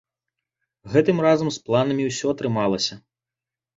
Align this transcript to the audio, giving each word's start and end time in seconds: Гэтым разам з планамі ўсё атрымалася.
Гэтым 0.93 1.17
разам 1.27 1.47
з 1.57 1.63
планамі 1.67 2.03
ўсё 2.11 2.25
атрымалася. 2.33 2.93